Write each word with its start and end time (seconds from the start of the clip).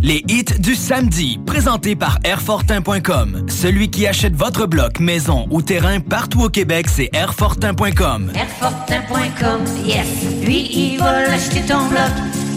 Les 0.00 0.22
hits 0.28 0.44
du 0.60 0.76
samedi, 0.76 1.40
présentés 1.44 1.96
par 1.96 2.18
Airfortin.com. 2.22 3.46
Celui 3.48 3.90
qui 3.90 4.06
achète 4.06 4.34
votre 4.34 4.66
bloc, 4.66 5.00
maison 5.00 5.48
ou 5.50 5.60
terrain 5.60 5.98
partout 5.98 6.42
au 6.42 6.48
Québec, 6.48 6.86
c'est 6.88 7.10
Airfortin.com. 7.12 8.30
Airfortin.com, 8.34 9.60
yes. 9.84 10.06
Lui, 10.44 10.68
il 10.72 10.98
va 10.98 11.26
l'acheter 11.26 11.62
ton 11.62 11.88
bloc. 11.88 12.10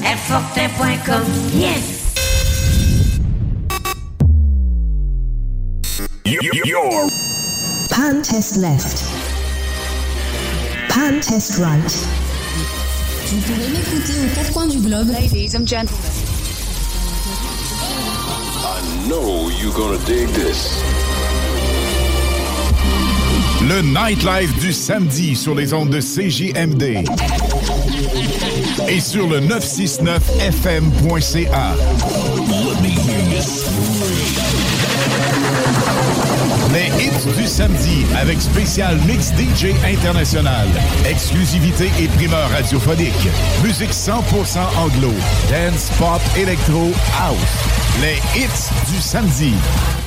Airfortin.com, 0.05 1.23
yes. 1.55 2.01
Pan 7.89 8.21
test 8.21 8.57
left. 8.57 9.03
Pan 10.89 11.19
test 11.19 11.57
right. 11.57 12.07
Vous 13.25 13.37
pouvez 13.41 13.67
m'écouter 13.69 14.13
aux 14.25 14.35
quatre 14.35 14.53
coins 14.53 14.67
du 14.67 14.77
globe. 14.77 15.07
Ladies 15.07 15.55
and 15.55 15.65
gentlemen. 15.65 16.40
I 18.63 18.81
know 19.07 19.49
you're 19.49 19.73
gonna 19.73 19.97
dig 20.05 20.27
this. 20.29 20.81
Le 23.67 23.81
nightlife 23.81 24.57
du 24.59 24.71
samedi 24.73 25.35
sur 25.35 25.53
les 25.53 25.73
ondes 25.73 25.89
de 25.89 25.99
CJMD 25.99 27.03
et 28.87 28.99
sur 28.99 29.27
le 29.27 29.39
969fm.ca. 29.39 31.75
Les 36.73 36.87
hits 37.03 37.27
du 37.37 37.45
samedi 37.47 38.05
avec 38.19 38.41
spécial 38.41 38.97
Mix 39.05 39.31
DJ 39.33 39.75
International. 39.85 40.67
Exclusivité 41.07 41.91
et 41.99 42.07
primeur 42.07 42.49
radiophonique. 42.49 43.27
Musique 43.63 43.91
100% 43.91 44.59
anglo. 44.77 45.11
Dance, 45.49 45.91
pop, 45.99 46.21
électro, 46.37 46.91
house. 47.19 47.80
Les 47.99 48.15
hits 48.35 48.47
du 48.89 48.99
samedi. 49.01 49.53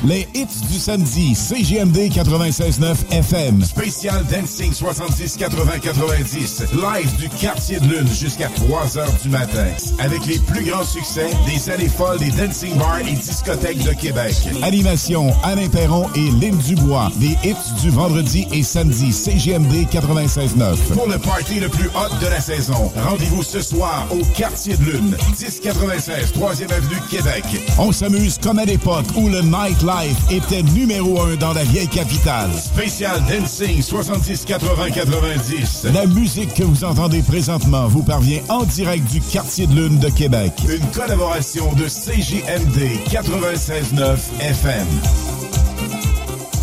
Les 0.04 0.26
hits 0.34 0.66
du 0.68 0.78
samedi. 0.78 1.34
CGMD 1.34 2.08
96.9 2.10 2.94
FM. 3.12 3.62
Spécial 3.62 4.24
Dancing 4.30 4.72
70 4.72 5.36
80 5.36 5.78
90. 5.80 6.62
Live 6.72 7.16
du 7.18 7.28
quartier 7.28 7.78
de 7.78 7.86
lune 7.86 8.08
jusqu'à 8.08 8.48
3 8.48 8.98
heures 8.98 9.12
du 9.22 9.28
matin. 9.28 9.66
Avec 10.00 10.26
les 10.26 10.38
plus 10.40 10.64
grands 10.64 10.84
succès 10.84 11.30
des 11.46 11.70
années 11.70 11.88
folles 11.88 12.18
des 12.18 12.30
dancing 12.30 12.76
bars 12.76 12.98
et 13.00 13.12
discothèques 13.12 13.84
de 13.84 13.92
Québec. 13.92 14.34
Animation 14.62 15.32
Alain 15.44 15.68
Perron 15.68 16.08
et 16.16 16.30
Lynn 16.40 16.56
Dubois. 16.58 17.12
Les 17.20 17.36
hits 17.48 17.80
du 17.82 17.90
vendredi 17.90 18.48
et 18.50 18.62
samedi. 18.64 19.12
CGMD 19.12 19.86
96.9. 19.92 20.74
Pour 20.94 21.06
le 21.06 21.18
party 21.18 21.60
le 21.60 21.68
plus 21.68 21.88
hot 21.88 22.16
de 22.20 22.26
la 22.26 22.40
saison. 22.40 22.90
Rendez-vous 22.96 23.42
ce 23.44 23.60
soir 23.62 24.08
au 24.10 24.24
quartier 24.34 24.76
de 24.78 24.84
lune. 24.84 25.16
1096 25.38 26.32
3e 26.32 26.72
avenue 26.72 27.00
Québec. 27.08 27.44
On 27.76 27.90
s'amuse 27.90 28.38
comme 28.40 28.60
à 28.60 28.64
l'époque 28.64 29.06
où 29.16 29.28
le 29.28 29.40
nightlife 29.42 30.30
était 30.30 30.62
numéro 30.62 31.20
un 31.20 31.34
dans 31.34 31.52
la 31.52 31.64
vieille 31.64 31.88
capitale. 31.88 32.50
Spécial 32.56 33.20
Dancing 33.28 33.82
70 33.82 34.44
80 34.44 34.90
90. 34.90 35.86
La 35.92 36.06
musique 36.06 36.54
que 36.54 36.62
vous 36.62 36.84
entendez 36.84 37.20
présentement 37.22 37.88
vous 37.88 38.04
parvient 38.04 38.40
en 38.48 38.62
direct 38.62 39.10
du 39.10 39.20
quartier 39.20 39.66
de 39.66 39.74
lune 39.74 39.98
de 39.98 40.08
Québec. 40.08 40.52
Une 40.68 40.88
collaboration 40.92 41.72
de 41.72 41.86
CJMD 41.86 43.08
96.9 43.10 44.18
FM. 44.40 44.86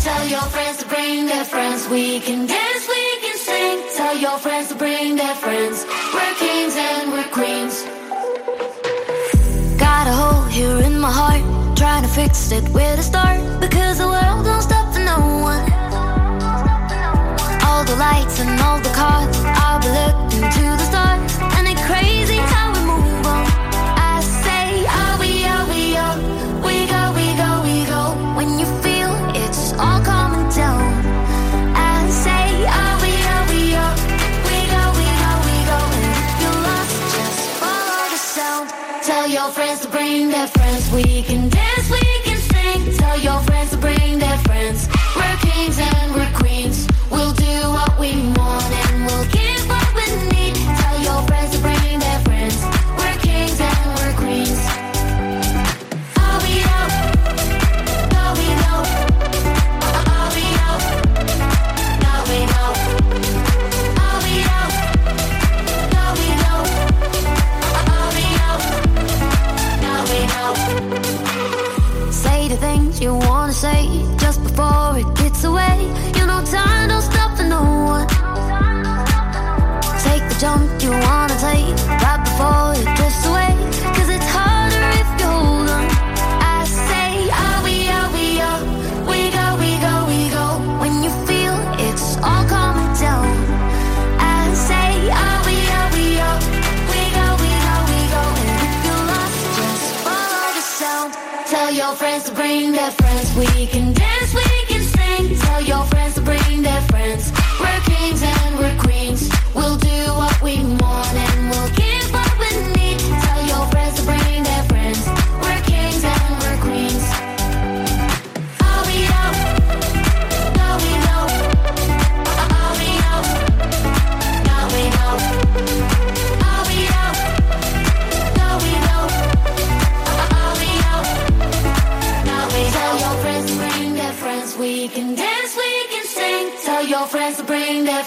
Tell 0.02 0.30
your 0.30 0.40
friends 0.50 0.78
to 0.78 0.86
bring 0.88 1.26
their 1.26 1.44
friends. 1.44 1.88
We 1.90 2.20
can 2.20 2.46
dance, 2.46 2.88
we 2.88 3.20
can 3.20 3.36
sing. 3.36 3.78
Tell 3.96 4.18
your 4.18 4.38
friends 4.38 4.68
to 4.70 4.76
bring 4.76 5.16
their 5.16 5.34
friends. 5.34 5.84
We're 6.14 6.34
kings 6.38 6.74
and 6.76 7.12
we're 7.12 7.28
queens. 7.30 8.01
Got 9.92 10.06
a 10.06 10.12
hole 10.12 10.44
here 10.44 10.78
in 10.78 10.98
my 10.98 11.12
heart. 11.12 11.42
Trying 11.76 12.02
to 12.02 12.08
fix 12.08 12.50
it 12.50 12.66
where 12.70 12.96
to 12.96 13.02
start. 13.02 13.38
Because 13.60 13.98
the 13.98 14.08
world 14.08 14.42
don't 14.42 14.62
stop 14.62 14.86
for 14.94 15.00
no 15.00 15.18
one. 15.52 15.64
All 17.66 17.84
the 17.84 17.96
lights 17.96 18.40
and 18.40 18.58
all 18.62 18.80
the 18.80 18.88
cars. 19.00 19.36
I'll 19.44 19.80
be 19.84 19.90
looking 20.00 20.48
to 20.56 20.64
the 20.80 20.86
stars. 20.90 21.31
Tell 39.02 39.26
your 39.26 39.50
friends 39.50 39.80
to 39.80 39.88
bring 39.88 40.28
their 40.28 40.46
friends. 40.46 40.88
We 40.92 41.24
can 41.24 41.48
dance, 41.48 41.90
we 41.90 41.98
can 42.22 42.38
sing. 42.38 42.96
Tell 42.98 43.18
your 43.18 43.40
friends 43.40 43.70
to 43.72 43.76
bring 43.78 44.20
their 44.20 44.38
friends. 44.38 44.88
We're 45.16 45.36
kings 45.38 45.76
and 45.80 46.14
we're 46.14 46.32
queens. 46.38 46.86
We'll 47.10 47.32
do 47.32 47.56
what 47.76 47.98
we 47.98 48.12
want 48.36 48.62
and 48.62 49.06
we'll 49.06 49.26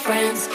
friends. 0.06 0.45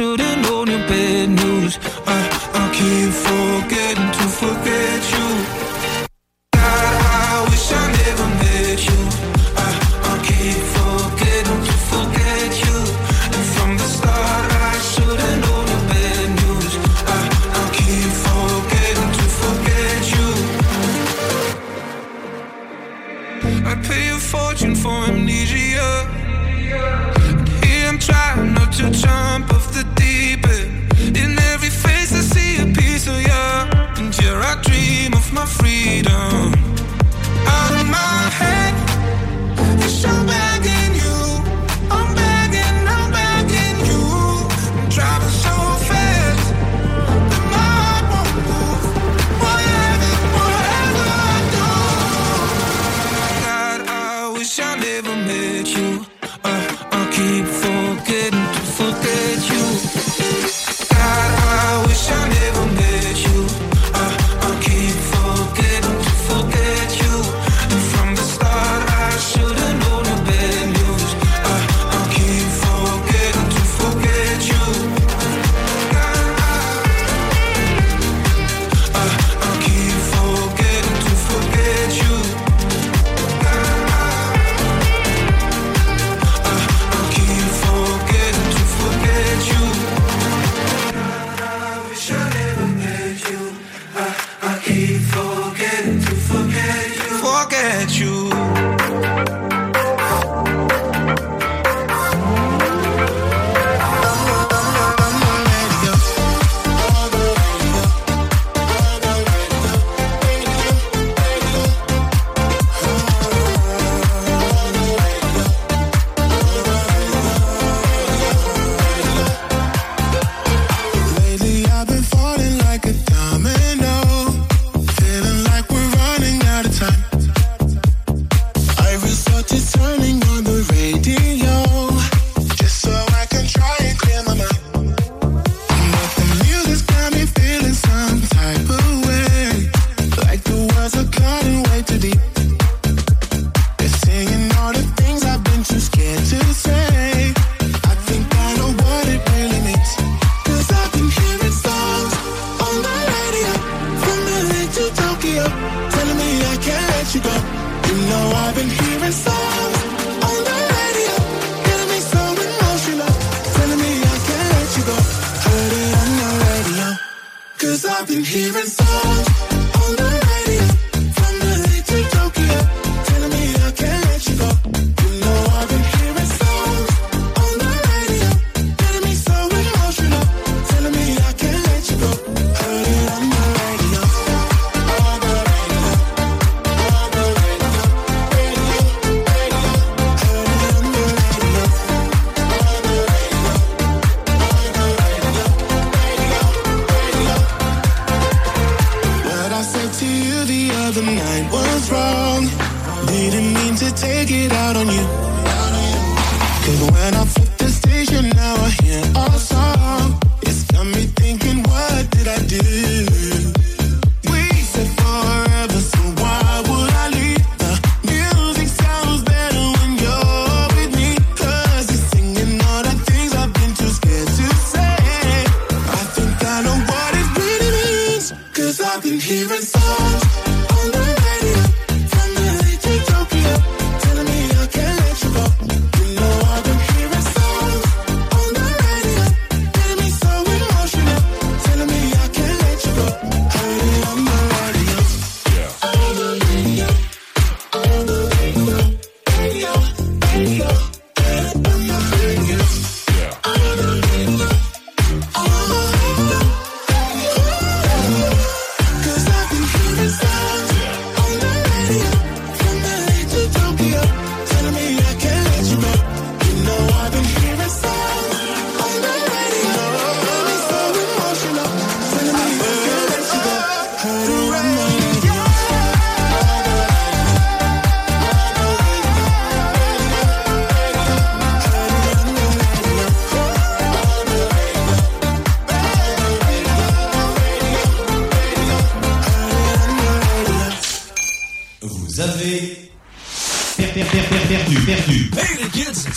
Should've 0.00 0.29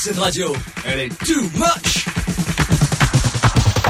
cette 0.03 0.17
radio, 0.17 0.53
elle 0.85 0.99
est 0.99 1.17
too 1.23 1.43
much. 1.55 2.05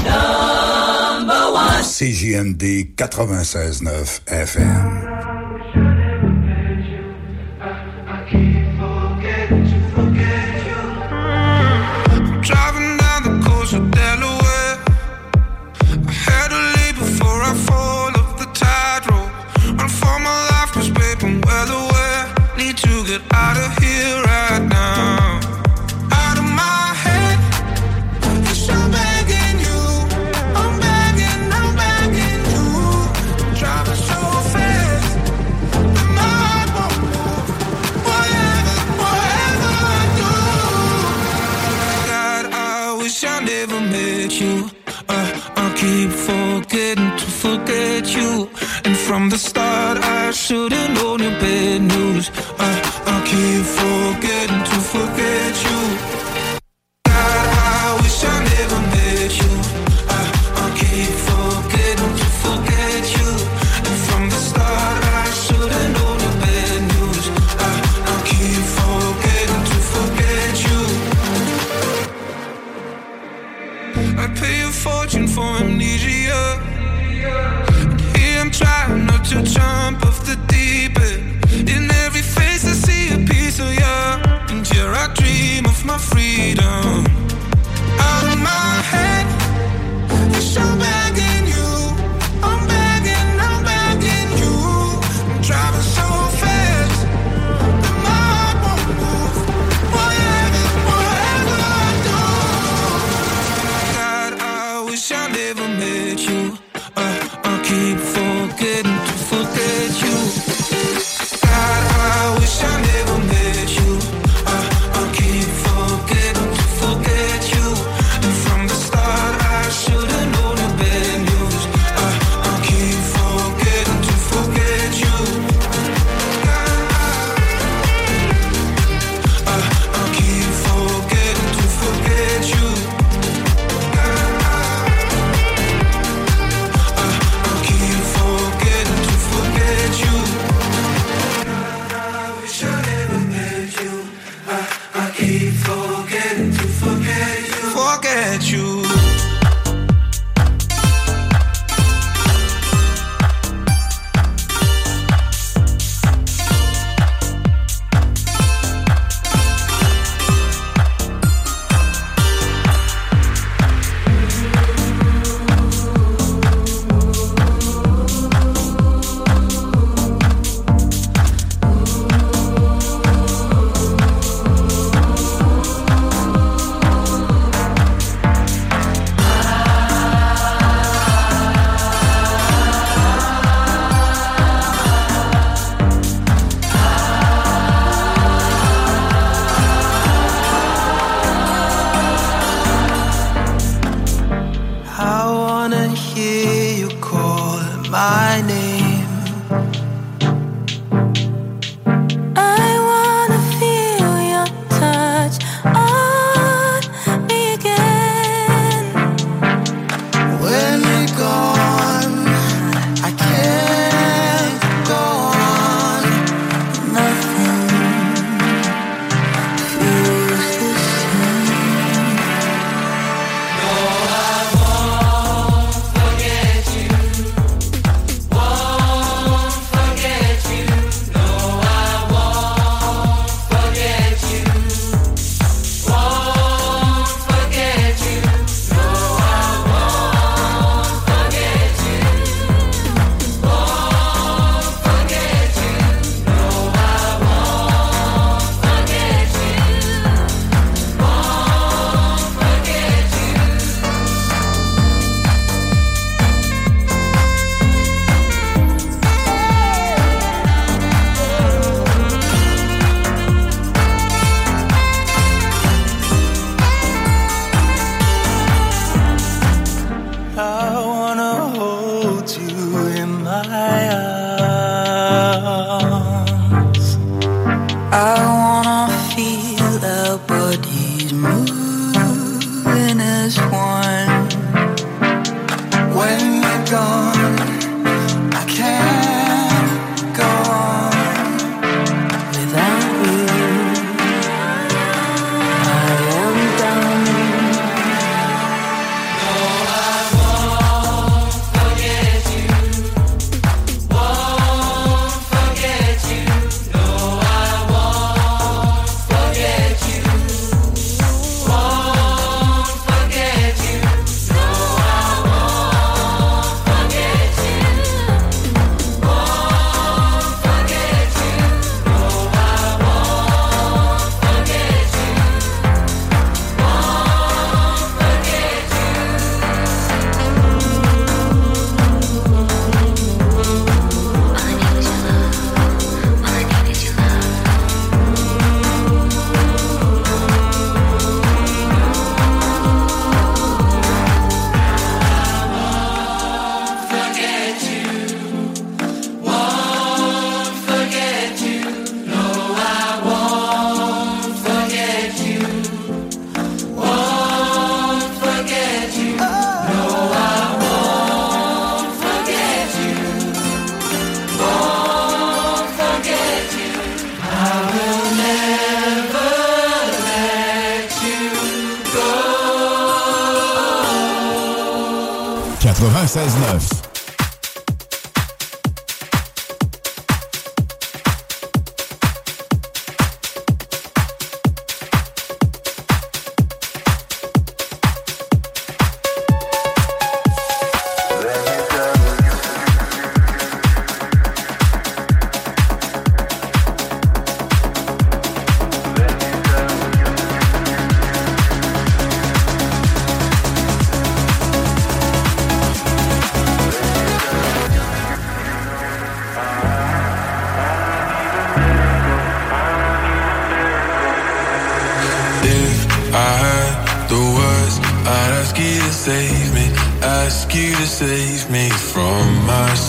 Number 0.06 1.52
one. 1.52 1.82
CJMD 1.82 2.94
96.9 2.96 4.22
FM. 4.28 5.33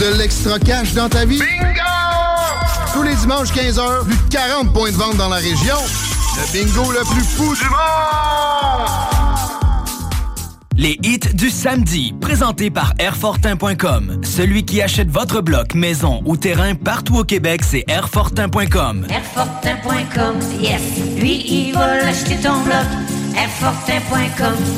De 0.00 0.18
l'extra 0.18 0.58
cash 0.58 0.94
dans 0.94 1.08
ta 1.08 1.26
vie? 1.26 1.38
Bingo! 1.38 1.80
Tous 2.94 3.02
les 3.02 3.14
dimanches 3.14 3.52
15h, 3.52 4.04
plus 4.04 4.16
de 4.16 4.30
40 4.30 4.72
points 4.72 4.90
de 4.90 4.96
vente 4.96 5.16
dans 5.16 5.28
la 5.28 5.36
région. 5.36 5.76
Le 6.36 6.52
bingo 6.52 6.90
le 6.90 7.00
plus 7.12 7.22
fou 7.22 7.54
du 7.54 7.64
monde! 7.64 7.80
Les 10.76 10.98
hits 11.02 11.34
du 11.34 11.50
samedi, 11.50 12.14
présentés 12.18 12.70
par 12.70 12.94
Airfortin.com. 12.98 14.22
Celui 14.24 14.64
qui 14.64 14.80
achète 14.80 15.10
votre 15.10 15.42
bloc, 15.42 15.74
maison 15.74 16.22
ou 16.24 16.38
terrain 16.38 16.74
partout 16.74 17.18
au 17.18 17.24
Québec, 17.24 17.60
c'est 17.62 17.84
Airfortin.com. 17.86 19.06
Airfortin.com, 19.10 20.36
yes. 20.58 20.80
Lui, 21.18 21.44
il 21.46 21.74
va 21.74 21.98
l'acheter 21.98 22.36
ton 22.36 22.58
bloc. 22.62 22.86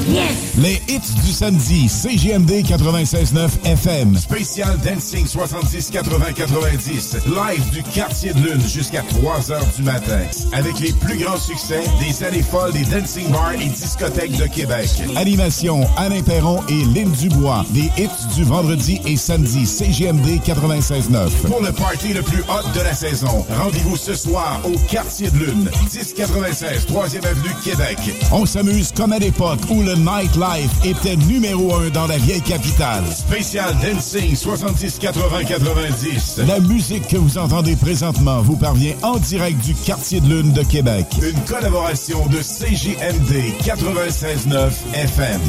Yes. 0.08 0.54
Les 0.58 0.80
hits 0.88 1.00
du 1.24 1.32
samedi, 1.32 1.88
CGMD 1.88 2.62
96.9 2.62 3.48
FM. 3.64 4.16
Spécial 4.16 4.78
Dancing 4.84 5.26
70 5.26 5.90
80 5.90 6.32
90. 6.34 7.16
Live 7.26 7.70
du 7.70 7.82
quartier 7.82 8.32
de 8.34 8.40
lune 8.40 8.60
jusqu'à 8.68 9.02
3 9.02 9.52
heures 9.52 9.66
du 9.76 9.82
matin. 9.82 10.20
Avec 10.52 10.78
les 10.80 10.92
plus 10.92 11.18
grands 11.18 11.38
succès 11.38 11.82
des 12.00 12.24
années 12.24 12.42
folles 12.42 12.72
des 12.72 12.84
dancing 12.84 13.28
bars 13.30 13.52
et 13.54 13.66
discothèques 13.68 14.36
de 14.36 14.46
Québec. 14.46 14.88
Animation 15.16 15.86
Alain 15.96 16.22
Perron 16.22 16.60
et 16.68 16.84
Lynn 16.94 17.10
Dubois. 17.12 17.64
Des 17.70 17.90
hits 17.96 18.34
du 18.34 18.44
vendredi 18.44 19.00
et 19.06 19.16
samedi, 19.16 19.66
CGMD 19.66 20.40
96.9. 20.44 21.30
Pour 21.48 21.62
le 21.62 21.72
party 21.72 22.12
le 22.12 22.22
plus 22.22 22.40
hot 22.42 22.68
de 22.74 22.80
la 22.80 22.94
saison, 22.94 23.46
rendez-vous 23.58 23.96
ce 23.96 24.14
soir 24.14 24.60
au 24.64 24.76
quartier 24.88 25.30
de 25.30 25.38
lune, 25.38 25.70
1096 25.92 26.86
3e 26.86 27.26
avenue 27.26 27.54
Québec. 27.64 27.98
S'amuse 28.46 28.92
comme 28.92 29.12
à 29.12 29.18
l'époque 29.18 29.60
où 29.70 29.82
le 29.82 29.94
nightlife 29.94 30.84
était 30.84 31.16
numéro 31.16 31.74
un 31.74 31.90
dans 31.90 32.06
la 32.06 32.18
vieille 32.18 32.40
capitale. 32.40 33.04
Spécial 33.10 33.74
Dancing 33.82 34.34
70 34.36 34.98
80 34.98 35.44
90. 35.44 36.40
La 36.46 36.60
musique 36.60 37.08
que 37.08 37.16
vous 37.16 37.38
entendez 37.38 37.76
présentement 37.76 38.40
vous 38.42 38.56
parvient 38.56 38.94
en 39.02 39.16
direct 39.18 39.58
du 39.64 39.74
quartier 39.74 40.20
de 40.20 40.28
lune 40.28 40.52
de 40.52 40.62
Québec. 40.62 41.06
Une 41.22 41.40
collaboration 41.44 42.26
de 42.26 42.38
CJMD 42.38 43.54
96.9 43.64 44.70
FM. 44.94 45.40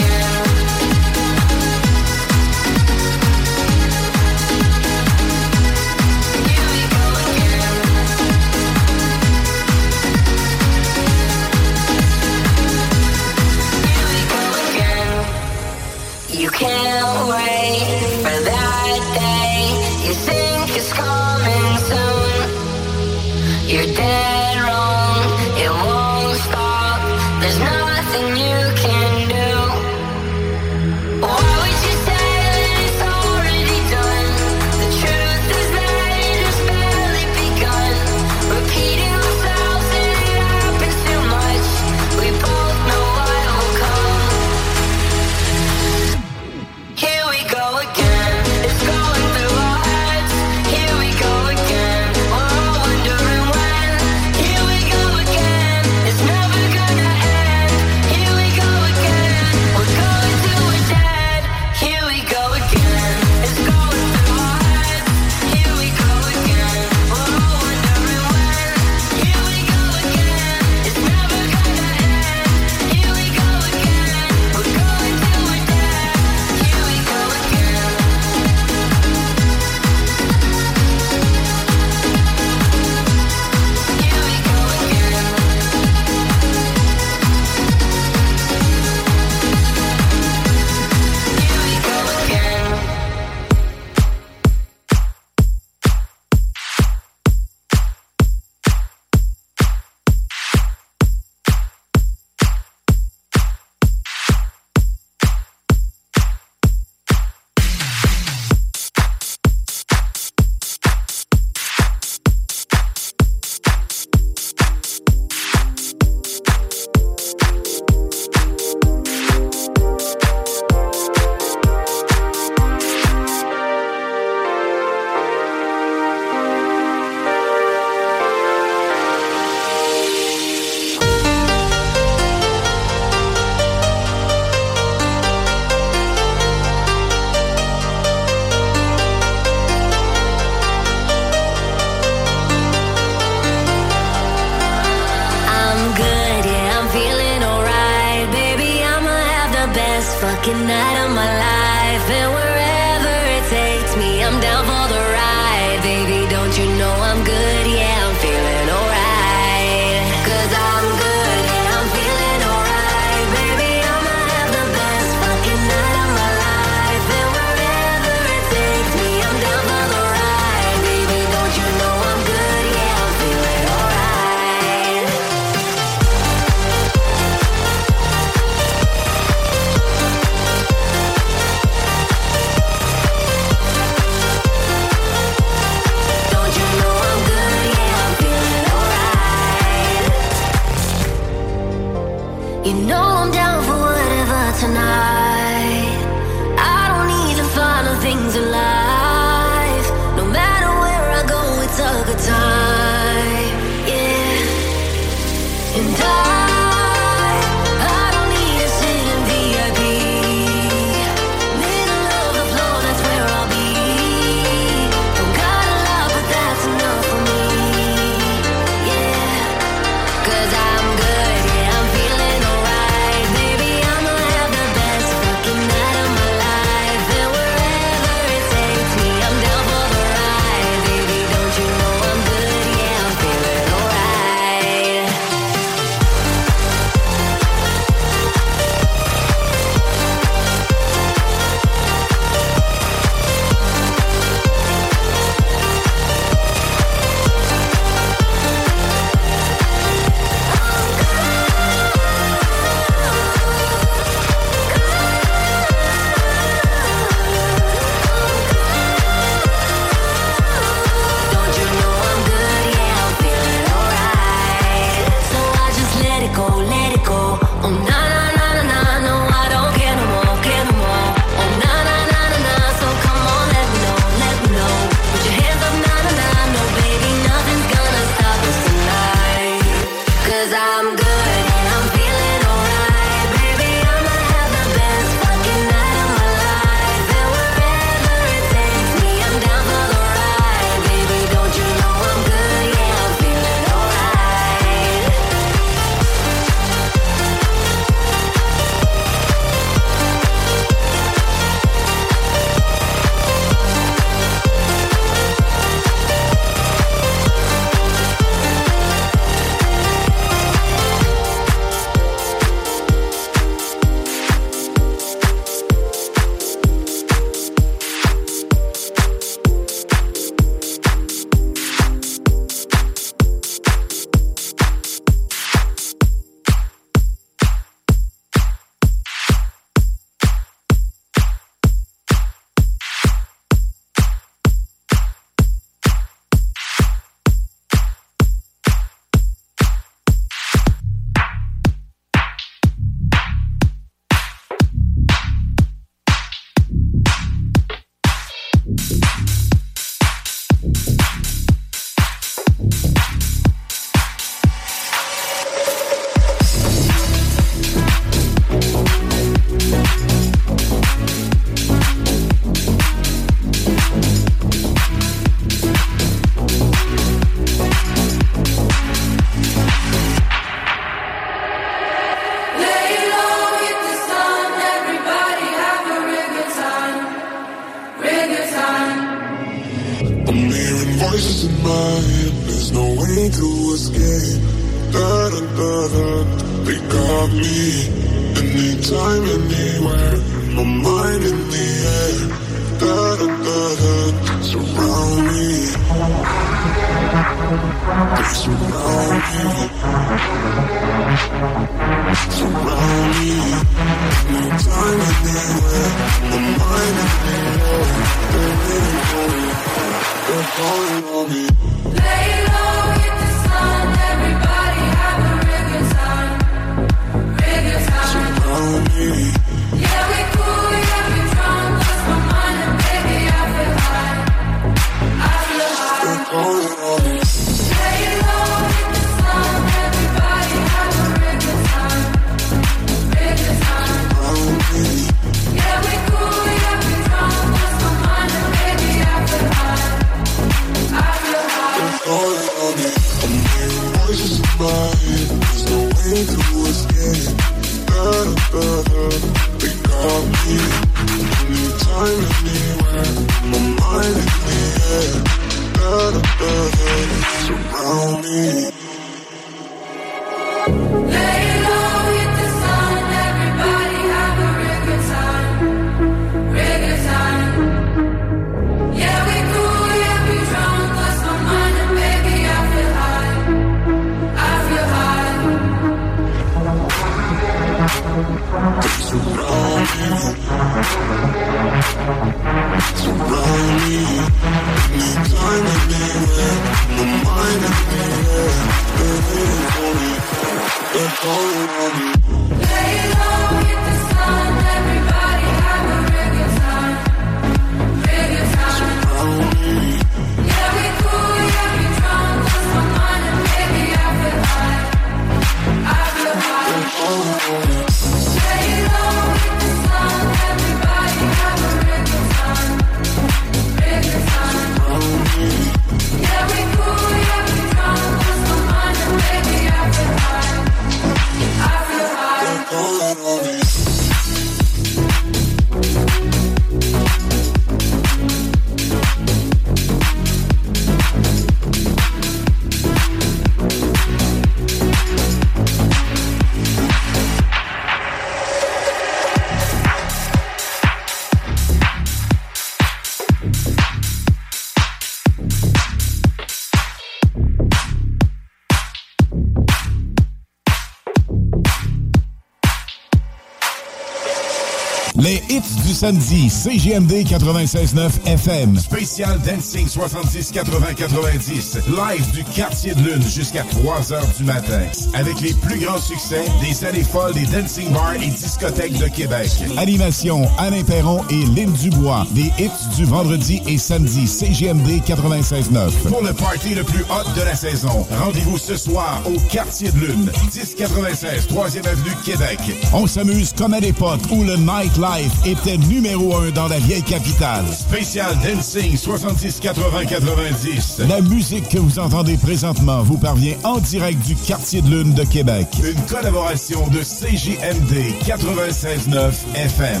samedi, 556.02 556.50
CGMD 556.50 557.22
96.9 557.22 558.10
FM. 558.26 558.76
Spécial 558.76 559.38
Dancing 559.46 559.86
70 559.86 560.50
80 560.50 560.94
90. 560.96 561.78
Live 561.86 562.30
du 562.32 562.42
quartier 562.42 562.92
de 562.96 563.02
lune 563.02 563.22
jusqu'à 563.22 563.62
3 563.62 564.12
heures 564.12 564.26
du 564.36 564.42
matin. 564.42 564.80
Avec 565.14 565.40
les 565.40 565.54
plus 565.54 565.78
grands 565.78 566.00
succès 566.00 566.42
des 566.60 566.84
années 566.84 567.04
folles 567.04 567.34
des 567.34 567.46
dancing 567.46 567.88
bars 567.92 568.16
et 568.16 568.26
discothèques 568.30 568.98
de 568.98 569.06
Québec. 569.06 569.48
Animation 569.76 570.48
Alain 570.58 570.82
Perron 570.82 571.22
et 571.30 571.46
Lynn 571.54 571.72
Dubois. 571.72 572.26
Des 572.32 572.50
hits 572.58 572.96
du 572.96 573.04
vendredi 573.04 573.62
et 573.68 573.78
samedi, 573.78 574.26
CGMD 574.26 575.02
96.9. 575.06 575.90
Pour 576.08 576.22
le 576.22 576.32
party 576.32 576.74
le 576.74 576.82
plus 576.82 577.02
hot 577.02 577.30
de 577.36 577.42
la 577.42 577.54
saison, 577.54 578.04
rendez-vous 578.18 578.58
ce 578.58 578.76
soir 578.76 579.22
au 579.24 579.38
quartier 579.48 579.92
de 579.92 579.98
lune, 580.00 580.32
1096 580.52 581.46
3e 581.46 581.86
avenue 581.86 582.16
Québec. 582.24 582.58
On 582.92 583.06
s'amuse 583.06 583.52
comme 583.56 583.74
à 583.74 583.78
l'époque 583.78 584.22
où 584.32 584.42
le 584.42 584.56
nightlife 584.56 585.46
était 585.46 585.78
numéro 585.92 586.34
1 586.36 586.50
dans 586.52 586.68
la 586.68 586.78
vieille 586.78 587.02
capitale. 587.02 587.66
Spécial 587.70 588.34
Dancing 588.42 588.96
70-80-90. 588.96 591.06
La 591.06 591.20
musique 591.20 591.68
que 591.68 591.76
vous 591.78 591.98
entendez 591.98 592.38
présentement 592.38 593.02
vous 593.02 593.18
parvient 593.18 593.56
en 593.62 593.76
direct 593.78 594.18
du 594.26 594.34
quartier 594.34 594.80
de 594.80 594.88
lune 594.88 595.12
de 595.12 595.24
Québec. 595.24 595.68
Une 595.84 596.00
collaboration 596.06 596.88
de 596.88 597.00
CJMD 597.00 598.14
96.9 598.24 599.32
FM. 599.54 600.00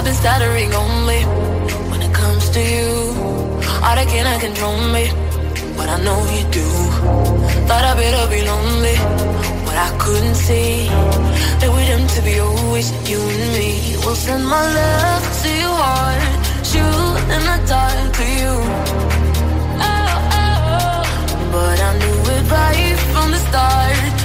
I've 0.00 0.06
been 0.06 0.14
stuttering 0.14 0.72
only 0.72 1.20
when 1.90 2.00
it 2.00 2.14
comes 2.14 2.48
to 2.56 2.58
you. 2.58 2.88
All 3.84 3.94
they 3.96 4.06
cannot 4.06 4.40
control 4.40 4.78
me, 4.96 5.12
but 5.76 5.90
I 5.90 6.00
know 6.02 6.18
you 6.36 6.44
do. 6.48 6.68
Thought 7.68 7.84
I'd 7.84 7.98
better 8.00 8.24
be 8.32 8.40
lonely, 8.40 8.96
but 9.66 9.76
I 9.76 9.90
couldn't 9.98 10.36
see 10.36 10.88
that 11.60 11.68
we're 11.68 11.84
doomed 11.84 12.08
to 12.16 12.22
be 12.22 12.38
always 12.38 12.88
you 13.10 13.20
and 13.20 13.52
me. 13.52 13.94
Will 14.02 14.14
send 14.14 14.42
my 14.48 14.64
love 14.80 15.24
to 15.42 15.50
your 15.64 15.76
heart, 15.84 16.22
shoot 16.64 17.20
in 17.36 17.42
the 17.50 17.58
dark 17.68 18.12
to 18.16 18.24
you. 18.40 18.54
Oh, 19.84 20.08
oh, 20.40 20.48
oh. 20.80 21.02
But 21.52 21.78
I 21.78 21.90
knew 22.00 22.18
it 22.36 22.50
right 22.50 22.98
from 23.12 23.32
the 23.32 23.40
start 23.48 24.19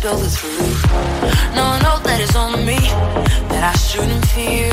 spill 0.00 0.16
the 0.16 0.30
truth. 0.34 0.82
No, 1.54 1.76
no, 1.84 1.92
that 2.04 2.20
it's 2.24 2.34
on 2.34 2.64
me 2.64 2.78
that 3.52 3.62
I 3.62 3.76
shouldn't 3.76 4.24
fear. 4.32 4.72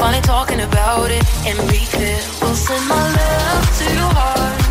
Funny 0.00 0.20
talking 0.22 0.60
about 0.60 1.10
it 1.10 1.22
and 1.44 1.58
be 1.68 1.84
clear. 1.92 2.20
We'll 2.40 2.54
send 2.54 2.88
my 2.88 3.04
love 3.20 3.66
to 3.78 3.84
your 3.98 4.12
heart, 4.16 4.65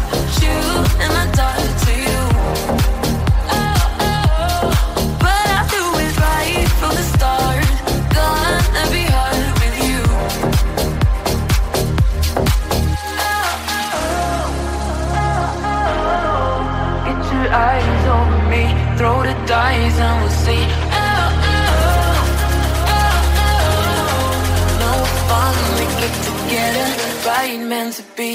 together, 27.36 27.58
right 27.58 27.68
meant 27.68 27.94
to 27.96 28.04
be. 28.16 28.35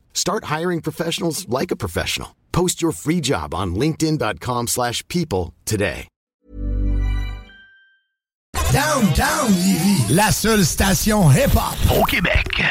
Start 0.13 0.45
hiring 0.45 0.81
professionals 0.81 1.45
like 1.49 1.71
a 1.71 1.75
professional. 1.75 2.29
Post 2.53 2.81
your 2.81 2.93
free 2.93 3.19
job 3.19 3.53
on 3.53 3.75
linkedin.com/people 3.75 4.67
slash 4.67 5.03
people 5.07 5.53
today. 5.65 6.07
Downtown 8.71 9.49
Lévis, 9.49 10.13
la 10.13 10.31
seule 10.31 10.63
station 10.63 11.29
hip-hop 11.29 11.99
au 11.99 12.03
Québec. 12.05 12.63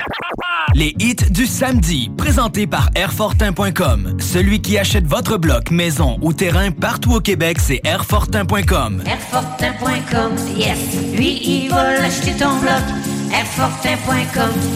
Les 0.74 0.94
hits 0.98 1.30
du 1.30 1.46
samedi, 1.46 2.10
présentés 2.16 2.66
par 2.66 2.88
Airfortin.com. 2.94 4.16
Celui 4.18 4.62
qui 4.62 4.78
achète 4.78 5.06
votre 5.06 5.36
bloc, 5.36 5.70
maison 5.70 6.18
ou 6.22 6.32
terrain 6.32 6.70
partout 6.70 7.12
au 7.12 7.20
Québec, 7.20 7.58
c'est 7.60 7.80
Airfortin.com. 7.84 9.02
Airfortin.com, 9.04 10.32
yes. 10.56 10.78
Lui, 11.14 11.40
il 11.42 11.68
va 11.70 11.98
l'acheter 11.98 12.32
ton 12.32 12.56
bloc. 12.60 13.09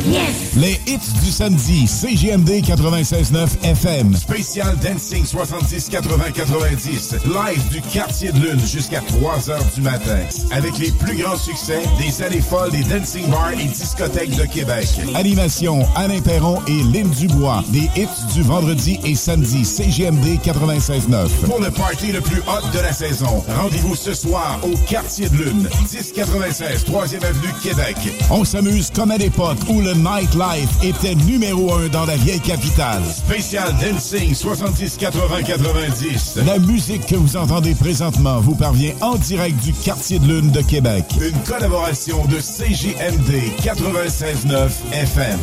Yes. 0.07 0.55
Les 0.57 0.81
hits 0.87 0.99
du 1.23 1.31
samedi, 1.31 1.87
CGMD 1.89 2.63
96.9 2.63 3.49
FM. 3.65 4.15
Spécial 4.17 4.77
Dancing 4.83 5.25
70 5.25 5.89
80 5.91 6.31
90. 6.35 7.15
Live 7.25 7.69
du 7.71 7.81
quartier 7.83 8.31
de 8.33 8.39
lune 8.39 8.61
jusqu'à 8.61 9.01
3 9.01 9.51
heures 9.51 9.65
du 9.75 9.81
matin. 9.81 10.19
Avec 10.53 10.79
les 10.79 10.93
plus 10.93 11.17
grands 11.17 11.37
succès 11.37 11.83
des 11.99 12.23
années 12.23 12.41
folles 12.41 12.71
des 12.71 12.85
dancing 12.85 13.27
bars 13.29 13.53
et 13.53 13.65
discothèques 13.65 14.37
de 14.37 14.45
Québec. 14.45 14.87
Animation 15.15 15.87
Alain 15.97 16.21
Perron 16.21 16.61
et 16.69 16.83
Lynn 16.85 17.11
Dubois. 17.11 17.65
Des 17.69 17.91
hits 17.97 18.35
du 18.35 18.43
vendredi 18.43 19.01
et 19.05 19.15
samedi, 19.17 19.65
CGMD 19.65 20.39
96.9. 20.45 21.29
Pour 21.47 21.61
le 21.61 21.71
party 21.71 22.13
le 22.13 22.21
plus 22.21 22.39
hot 22.47 22.69
de 22.73 22.79
la 22.81 22.93
saison, 22.93 23.43
rendez-vous 23.61 23.97
ce 23.97 24.15
soir 24.15 24.61
au 24.63 24.77
quartier 24.89 25.29
de 25.29 25.37
lune, 25.39 25.69
1096 25.93 26.85
3e 26.85 27.25
avenue 27.25 27.53
Québec. 27.63 27.97
S'amuse 28.45 28.90
comme 28.95 29.11
à 29.11 29.16
l'époque 29.16 29.59
où 29.68 29.80
le 29.80 29.95
nightlife 29.95 30.82
était 30.82 31.14
numéro 31.14 31.72
un 31.74 31.88
dans 31.88 32.05
la 32.05 32.16
vieille 32.16 32.40
capitale. 32.40 33.03
Spécial 33.05 33.74
Dancing 33.80 34.34
70 34.34 34.97
80 34.97 35.42
90. 35.42 36.38
La 36.47 36.59
musique 36.59 37.07
que 37.07 37.16
vous 37.16 37.36
entendez 37.36 37.74
présentement 37.74 38.40
vous 38.40 38.55
parvient 38.55 38.92
en 39.01 39.16
direct 39.16 39.57
du 39.62 39.72
quartier 39.72 40.18
de 40.18 40.26
lune 40.26 40.51
de 40.51 40.62
Québec. 40.62 41.05
Une 41.20 41.38
collaboration 41.42 42.24
de 42.26 42.36
CJMD 42.36 43.32
96.9 43.62 44.70
FM. 44.92 45.38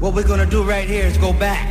What 0.00 0.14
we're 0.14 0.26
going 0.26 0.40
to 0.40 0.46
do 0.46 0.62
right 0.62 0.88
here 0.88 1.04
is 1.04 1.18
go 1.18 1.34
back 1.34 1.63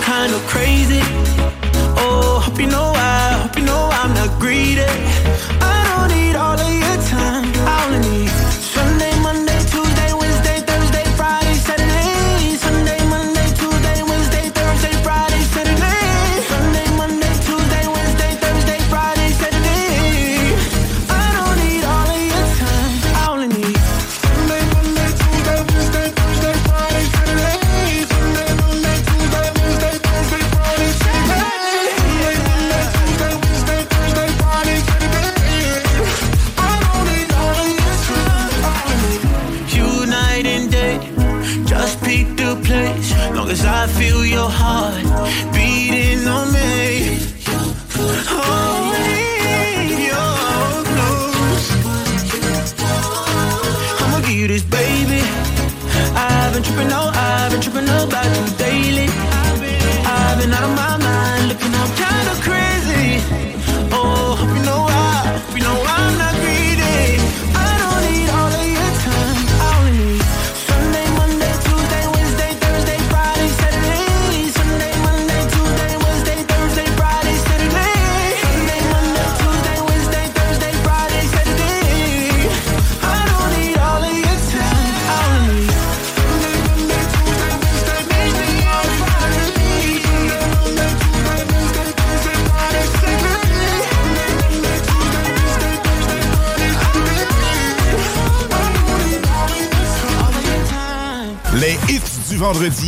kind 0.00 0.32
of 0.32 0.40
crazy. 0.46 1.27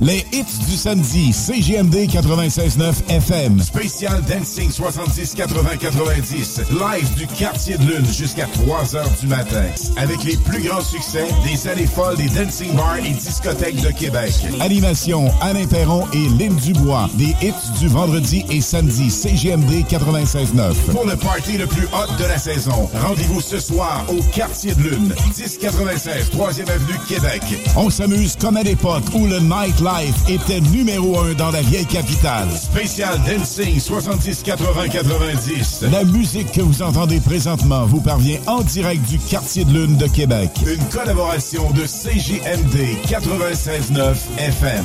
Les 0.00 0.24
hits 0.32 0.44
du 0.68 0.76
samedi, 0.76 1.32
CGMD 1.32 2.06
96.9 2.06 2.92
FM. 3.08 3.60
Spécial 3.60 4.22
Dancing 4.28 4.70
70 4.70 5.34
80 5.34 5.76
90. 5.80 6.60
Live 6.70 7.14
du 7.16 7.26
quartier 7.26 7.76
de 7.78 7.84
lune 7.84 8.06
jusqu'à 8.06 8.46
3 8.46 8.94
heures 8.94 9.10
du 9.20 9.26
matin. 9.26 9.64
Avec 9.96 10.22
les 10.22 10.36
plus 10.36 10.62
grands 10.62 10.82
succès 10.82 11.26
des 11.44 11.68
années 11.68 11.86
folles 11.86 12.16
des 12.16 12.28
dancing 12.28 12.72
bars 12.76 12.98
et 12.98 13.10
discothèques 13.10 13.80
de 13.82 13.90
Québec. 13.90 14.32
Animation 14.60 15.32
Alain 15.40 15.66
Perron 15.66 16.06
et 16.12 16.28
Lynn 16.38 16.54
Dubois. 16.54 17.10
Des 17.14 17.34
hits 17.42 17.80
du 17.80 17.88
vendredi 17.88 18.44
et 18.50 18.60
samedi, 18.60 19.10
CGMD 19.10 19.84
96.9. 19.90 20.74
Pour 20.92 21.06
le 21.06 21.16
party 21.16 21.58
le 21.58 21.66
plus 21.66 21.86
hot 21.86 22.22
de 22.22 22.24
la 22.24 22.38
saison, 22.38 22.88
rendez-vous 23.02 23.40
ce 23.40 23.58
soir 23.58 24.04
au 24.08 24.22
quartier 24.32 24.76
de 24.76 24.82
lune, 24.82 25.12
1096 25.36 26.30
3e 26.30 26.70
avenue 26.70 26.98
Québec. 27.08 27.42
On 27.74 27.90
s'amuse 27.90 28.36
comme 28.40 28.56
à 28.56 28.62
l'époque 28.62 29.02
où 29.12 29.26
le 29.26 29.40
nightlife 29.40 29.87
était 30.28 30.60
numéro 30.60 31.18
un 31.18 31.32
dans 31.34 31.50
la 31.50 31.62
vieille 31.62 31.86
capitale. 31.86 32.48
Spécial 32.50 33.18
Dancing 33.26 33.80
70 33.80 34.42
80 34.42 34.88
90. 34.88 35.84
La 35.90 36.04
musique 36.04 36.52
que 36.52 36.60
vous 36.60 36.82
entendez 36.82 37.20
présentement 37.20 37.86
vous 37.86 38.00
parvient 38.00 38.38
en 38.46 38.60
direct 38.60 39.02
du 39.08 39.18
quartier 39.18 39.64
de 39.64 39.72
lune 39.72 39.96
de 39.96 40.06
Québec. 40.06 40.50
Une 40.66 40.84
collaboration 40.88 41.70
de 41.70 41.82
CJMD 41.82 42.98
96.9 43.06 44.14
FM. 44.38 44.84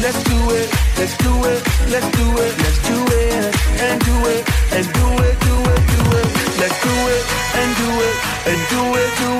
Let's 0.00 0.22
do 0.24 0.50
it, 0.50 0.68
let's 0.96 1.14
do 1.18 1.44
it, 1.44 1.62
let's 1.90 2.08
do 2.16 2.26
it, 2.38 2.58
let's 2.58 2.78
do 2.88 3.04
it, 3.04 3.54
and 3.82 4.00
do 4.00 4.16
it, 4.32 4.48
and 4.72 4.86
do 4.94 5.06
it, 5.24 5.40
do 5.40 5.56
it, 5.72 5.82
do 5.92 6.04
it. 6.16 6.28
Let's 6.58 6.82
do 6.82 6.94
it, 7.14 7.24
and 7.60 7.76
do 7.76 7.90
it, 8.00 8.16
and 8.46 8.68
do 8.70 8.94
it, 8.96 9.18
do 9.18 9.34
it. 9.34 9.39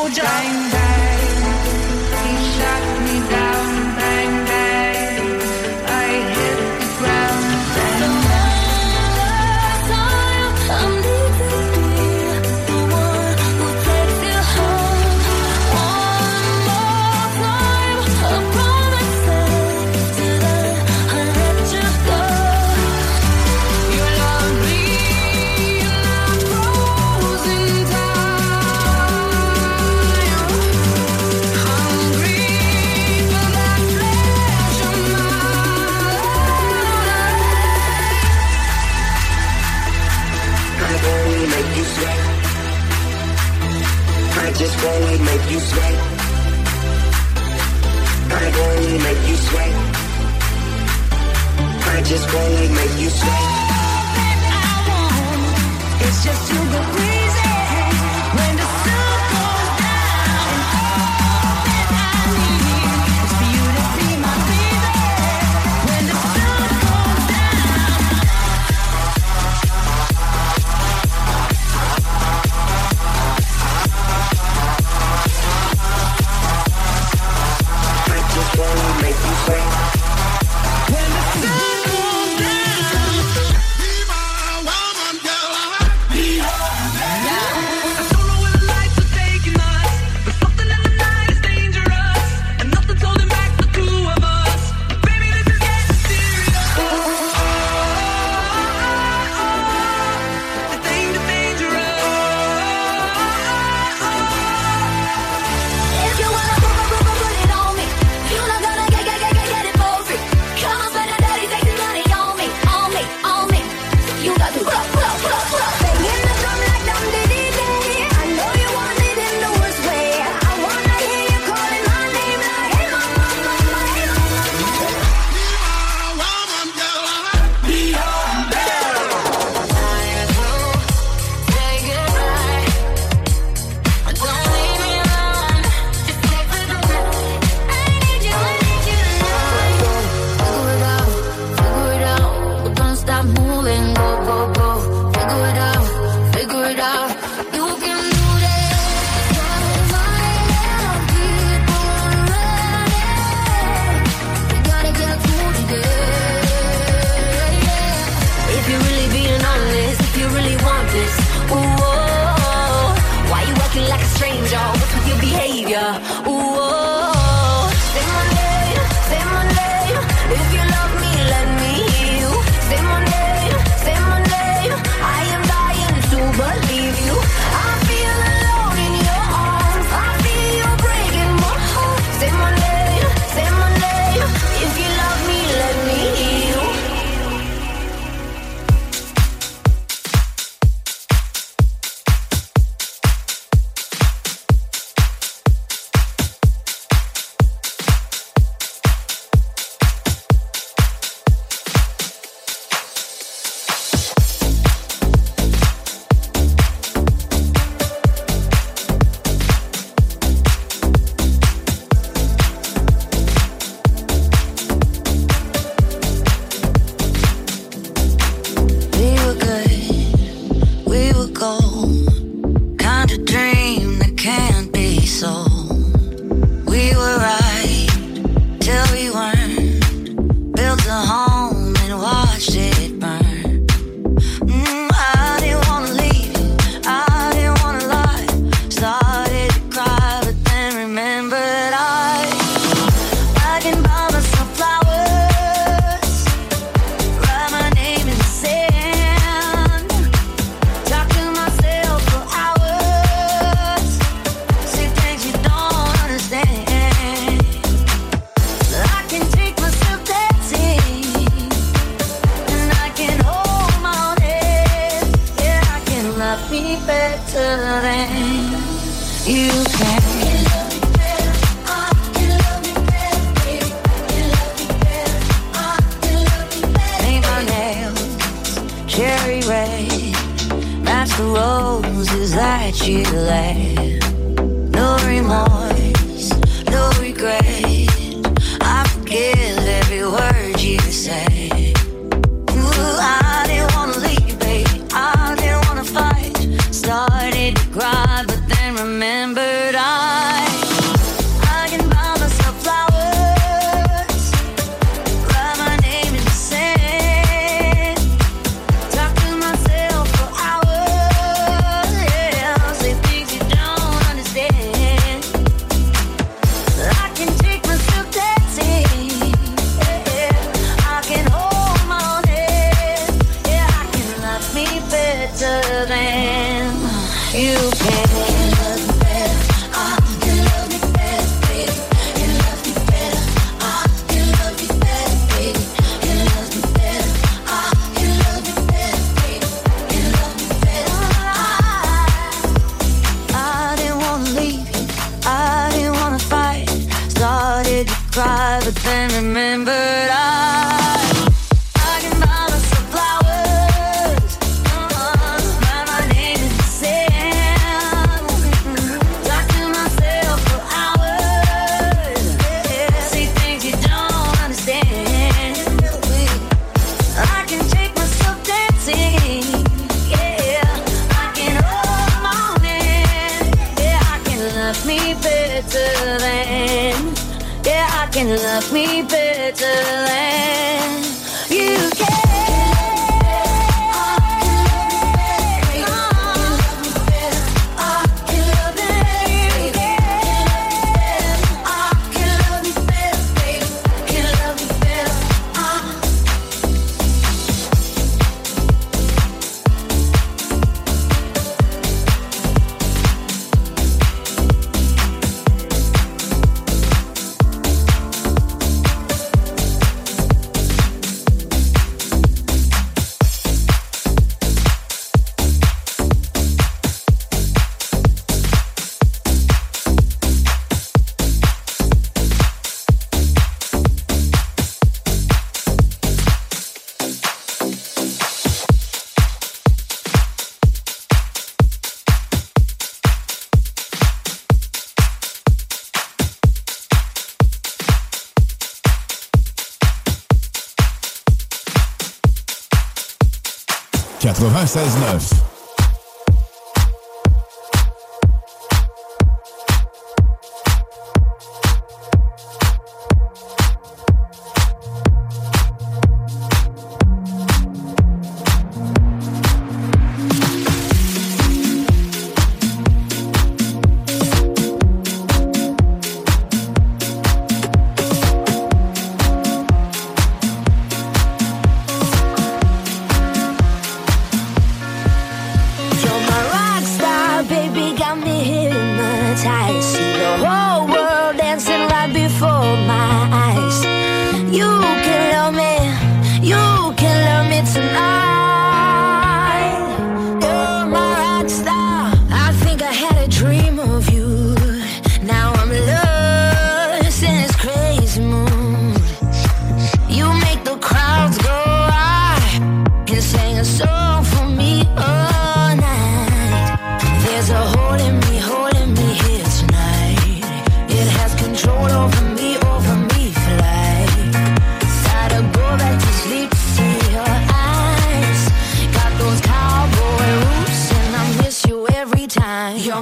soldier. 0.00 0.22
Bang. 0.22 0.59
this 52.20 52.34
won't 52.34 52.70
make 52.74 53.00
you 53.00 53.10
say 53.10 53.49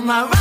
my 0.08 0.37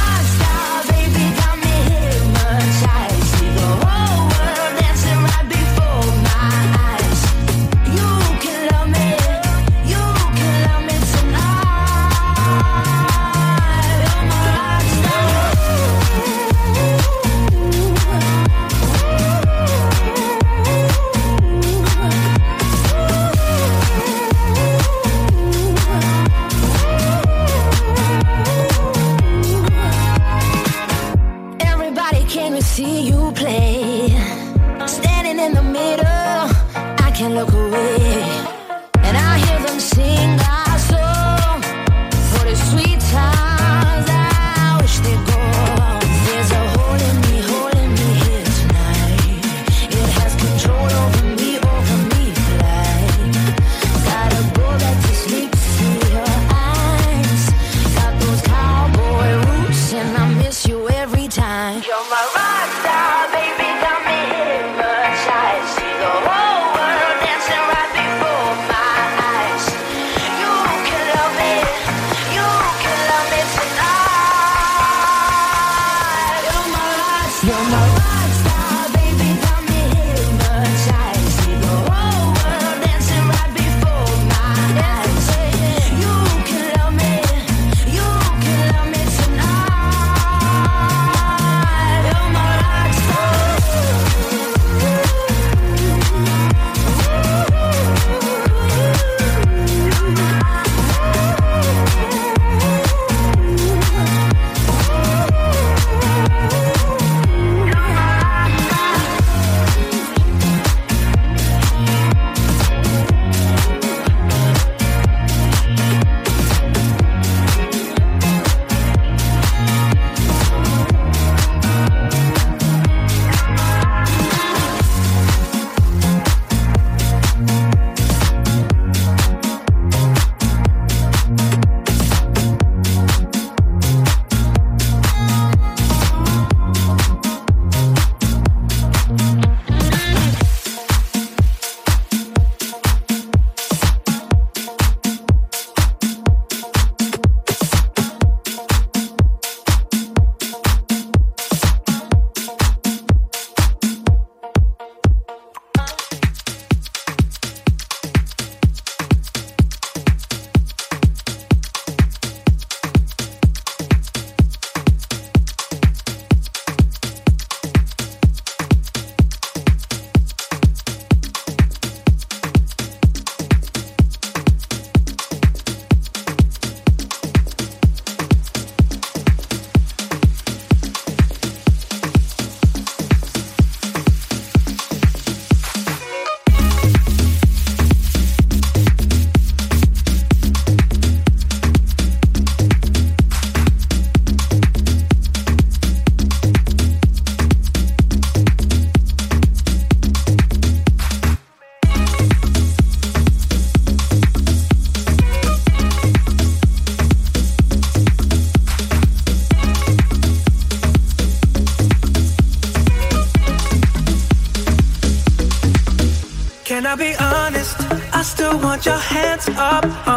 want 218.77 218.85
your 218.85 218.97
hands 218.99 219.49
up 219.57 220.16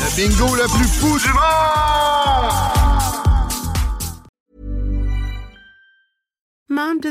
Le 0.00 0.06
bingo 0.16 0.56
le 0.56 0.64
plus 0.76 0.88
fou 0.88 1.16
du 1.20 1.28
monde! 1.28 2.77